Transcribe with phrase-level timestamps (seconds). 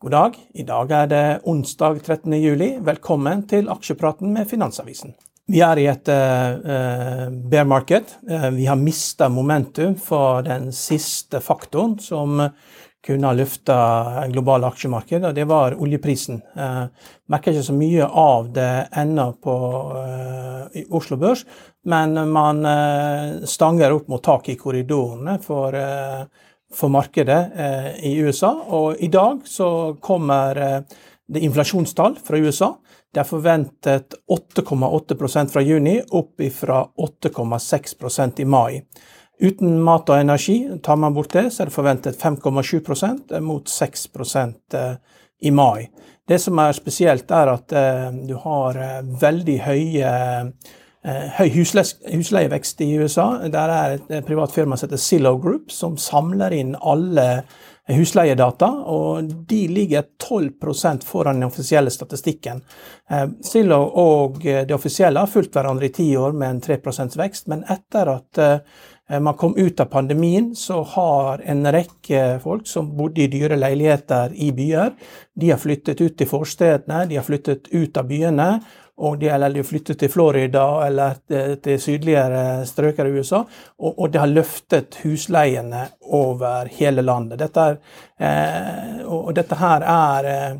[0.00, 0.36] God dag.
[0.54, 2.34] I dag er det onsdag 13.
[2.38, 2.68] juli.
[2.86, 5.16] Velkommen til aksjepraten med Finansavisen.
[5.50, 8.12] Vi er i et uh, bear market.
[8.30, 12.38] Uh, vi har mista momentum for den siste faktoren som
[13.02, 13.80] kunne ha løfta
[14.30, 16.44] globale aksjemarked, og det var oljeprisen.
[16.54, 16.86] Uh,
[17.34, 18.72] merker ikke så mye av det
[19.02, 19.56] ennå på
[19.98, 21.42] uh, Oslo Børs,
[21.90, 25.74] men man uh, stanger opp mot taket i korridorene for,
[26.74, 27.38] for markedet
[28.04, 28.50] i USA.
[28.68, 30.58] Og i dag så kommer
[31.28, 32.72] det inflasjonstall fra USA.
[33.14, 38.82] Det er forventet 8,8% fra juni, opp fra 8,6% i mai.
[39.38, 44.08] Uten mat og energi, tar man bort det, så er det forventet 5,7% mot 6
[44.74, 44.94] eh,
[45.40, 45.88] i mai.
[46.28, 50.10] Det som er spesielt, er at eh, du har eh, veldig høye
[51.38, 53.30] høy husleievekst i USA.
[53.48, 57.44] Der er et privat firma som heter Zillow Group, som samler inn alle
[57.88, 62.60] husleiedata, og de ligger 12 foran den offisielle statistikken.
[63.40, 66.76] Zillow og det offisielle har fulgt hverandre i ti år med en 3
[67.16, 68.60] vekst, men etter at Eh,
[69.08, 74.34] man kom ut av pandemien, så har en rekke folk som bodde i dyre leiligheter
[74.36, 74.92] i byer,
[75.32, 78.50] de har flyttet ut til forstedene, de har flyttet ut av byene.
[78.98, 81.20] Og de, eller de har flyttet til Florida eller
[81.62, 83.44] til sydligere strøker i USA.
[83.78, 85.84] Og, og det har løftet husleiene
[86.18, 87.38] over hele landet.
[87.38, 87.78] Dette er,
[88.18, 90.58] eh, og dette her er eh,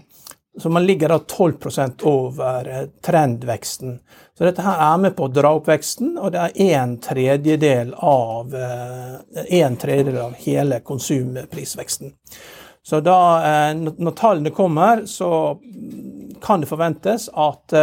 [0.59, 1.55] så man ligger da 12
[2.03, 3.99] over eh, trendveksten.
[4.39, 7.95] Så dette her er med på å dra opp veksten, og det er en tredjedel
[7.95, 12.13] av, eh, en tredjedel av hele konsumprisveksten.
[12.83, 15.59] Så da, eh, når tallene kommer, så
[16.43, 17.75] kan det forventes at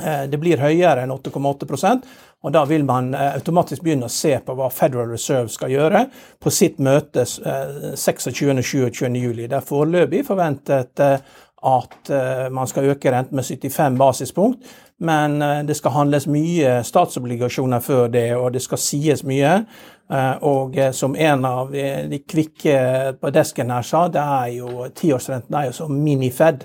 [0.00, 2.06] det blir høyere enn 8,8%
[2.40, 6.06] og Da vil man automatisk begynne å se på hva Federal Reserve skal gjøre
[6.40, 9.18] på sitt møte 26.-27.
[9.20, 9.46] juli.
[9.46, 11.02] Det er foreløpig forventet
[11.62, 14.58] at eh, man skal øke renten med 75 basispunkt,
[14.98, 19.58] men eh, det skal handles mye statsobligasjoner før det, og det skal sies mye.
[20.10, 21.72] Eh, og som en av
[22.10, 22.78] de kvikke
[23.20, 26.64] på desken her sa, det er jo tiårsrenten er jo som mini-Fed.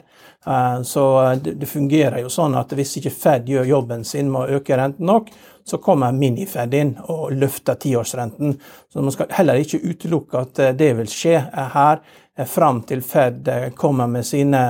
[0.85, 1.03] Så
[1.41, 5.07] det fungerer jo sånn at hvis ikke Fed gjør jobben sin med å øke renten
[5.09, 5.31] nok,
[5.65, 8.53] så kommer mini-Fed inn og løfter tiårsrenten.
[8.93, 11.39] Så man skal heller ikke utelukke at det vil skje
[11.73, 12.03] her
[12.37, 14.61] Eh, fram til Fed eh, kommer med sine,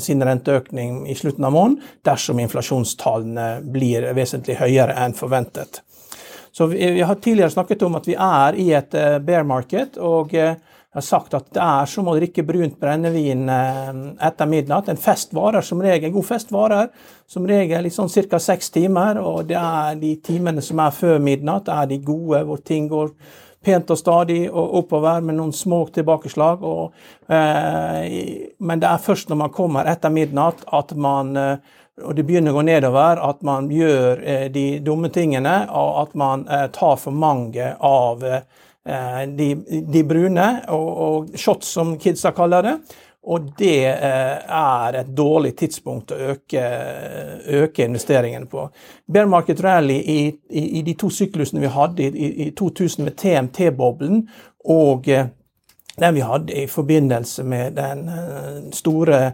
[0.00, 5.80] sin renteøkning i slutten av måneden, dersom inflasjonstallene blir vesentlig høyere enn forventet.
[6.52, 8.92] Så vi, vi, har tidligere snakket om at vi er i et
[9.24, 10.36] bear market, og
[10.94, 14.88] har sagt at det er som å drikke brunt brennevin uh, etter midnatt.
[14.88, 16.90] En fest varer som regel, god fest varer
[17.30, 18.38] som regel sånn ca.
[18.38, 22.62] seks timer, og det er de timene som er før midnatt, er de gode, hvor
[22.62, 23.14] ting går
[23.64, 26.62] pent og stadig og oppover med noen små tilbakeslag.
[26.62, 26.92] Og,
[27.32, 31.56] eh, men det er først når man kommer etter midnatt at man eh,
[32.02, 36.16] og det begynner å gå nedover, at man gjør eh, de dumme tingene, og at
[36.18, 38.42] man eh, tar for mange av eh,
[38.84, 39.46] de,
[39.88, 42.74] de, brune, og, og shots som kidsa kaller det.
[43.24, 46.64] Og det eh, er et dårlig tidspunkt å øke,
[47.56, 48.66] øke investeringene på.
[49.08, 50.18] Bear Market Rally i,
[50.50, 54.26] i, i, de to syklusene vi hadde i, i 2000 med TMT-boblen
[54.74, 55.32] og eh,
[55.96, 59.24] den vi hadde i forbindelse med den eh, store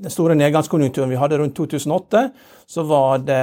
[0.00, 2.22] den store nedgangskonjunkturen vi hadde rundt 2008,
[2.66, 3.40] så var det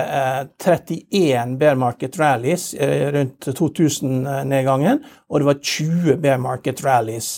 [0.66, 2.72] 31 bear market rallies
[3.13, 7.35] rundt 2000-nedgangen, og det var 20 bear market rallies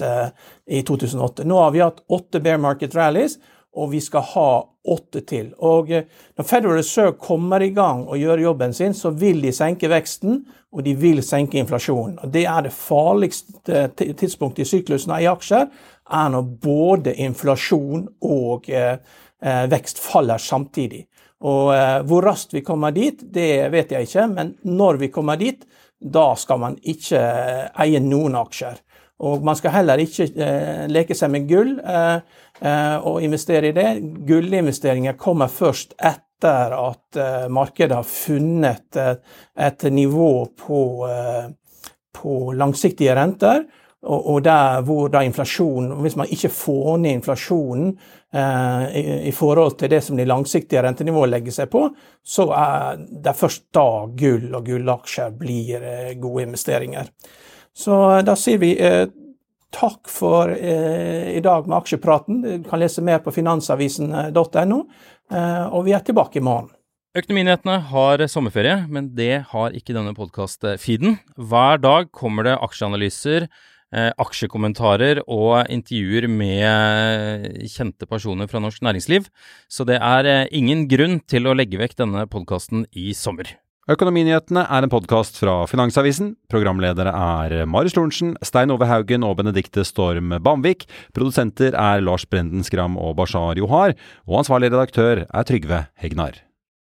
[0.70, 1.44] i 2008.
[1.44, 3.40] Nå har vi hatt åtte bear market rallies,
[3.76, 4.52] og vi skal ha
[4.90, 5.52] åtte til.
[5.60, 6.08] Og eh,
[6.38, 10.42] Når Federal Reserve kommer i gang og gjør jobben sin, så vil de senke veksten,
[10.74, 12.20] og de vil senke inflasjonen.
[12.24, 15.68] Og Det er det farligste tidspunktet i syklusen i aksjer,
[16.12, 18.98] er når både inflasjon og eh,
[19.42, 21.06] eh, vekst faller samtidig.
[21.48, 25.40] Og eh, Hvor raskt vi kommer dit, det vet jeg ikke, men når vi kommer
[25.40, 25.64] dit,
[26.00, 27.20] da skal man ikke
[27.80, 28.80] eie noen aksjer.
[29.20, 32.20] Og man skal heller ikke eh, leke seg med gull eh,
[33.04, 33.90] og investere i det.
[34.28, 37.18] Gullinvesteringer kommer først etter at
[37.52, 40.82] markedet har funnet et, nivå på,
[42.16, 43.66] på, langsiktige renter.
[44.08, 47.90] Og, og der hvor da inflasjonen Hvis man ikke får ned inflasjonen
[48.34, 51.90] eh, i, i, forhold til det som de langsiktige rentenivået legger seg på,
[52.24, 57.12] så er det først da gull og gullaksjer blir eh, gode investeringer.
[57.76, 59.08] Så eh, da sier vi eh,
[59.76, 62.42] takk for eh, i dag med aksjepraten.
[62.64, 64.84] Du kan lese mer på finansavisen.no,
[65.32, 66.72] eh, og vi er tilbake i morgen.
[67.18, 71.18] Økonominyhetene har sommerferie, men det har ikke denne podkast-feeden.
[71.42, 73.48] Hver dag kommer det aksjeanalyser,
[73.92, 79.30] aksjekommentarer og intervjuer med kjente personer fra norsk næringsliv,
[79.70, 83.56] så det er eh, ingen grunn til å legge vekk denne podkasten i sommer.
[83.90, 86.36] Økonominyhetene er en podkast fra Finansavisen.
[86.52, 90.86] Programledere er Marius Lorentzen, Stein Ove Haugen og Benedikte Storm Bamvik.
[91.18, 93.98] Produsenter er Lars Brenden Skram og Bashar Johar.
[94.30, 96.38] Og ansvarlig redaktør er Trygve Hegnar.